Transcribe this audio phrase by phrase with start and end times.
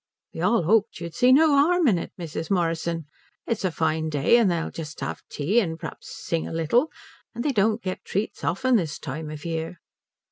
[0.33, 2.49] "We all 'oped you'd see no harm in it, Mrs.
[2.49, 3.05] Morrison.
[3.45, 6.89] It's a fine day, and they'll just have tea, and perhaps sing a little,
[7.35, 9.77] and they don't get treats often this time of year."